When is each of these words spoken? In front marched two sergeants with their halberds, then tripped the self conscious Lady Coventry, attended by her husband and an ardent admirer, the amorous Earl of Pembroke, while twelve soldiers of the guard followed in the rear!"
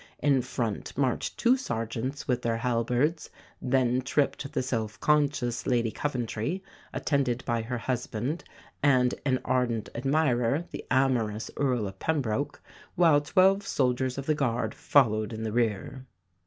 In 0.17 0.41
front 0.41 0.97
marched 0.97 1.37
two 1.37 1.55
sergeants 1.55 2.27
with 2.27 2.41
their 2.41 2.57
halberds, 2.57 3.29
then 3.61 4.01
tripped 4.01 4.51
the 4.51 4.63
self 4.63 4.99
conscious 4.99 5.67
Lady 5.67 5.91
Coventry, 5.91 6.63
attended 6.91 7.45
by 7.45 7.61
her 7.61 7.77
husband 7.77 8.43
and 8.81 9.13
an 9.27 9.39
ardent 9.45 9.89
admirer, 9.93 10.65
the 10.71 10.83
amorous 10.89 11.51
Earl 11.55 11.85
of 11.87 11.99
Pembroke, 11.99 12.63
while 12.95 13.21
twelve 13.21 13.61
soldiers 13.61 14.17
of 14.17 14.25
the 14.25 14.33
guard 14.33 14.73
followed 14.73 15.31
in 15.31 15.43
the 15.43 15.51
rear!" 15.53 16.07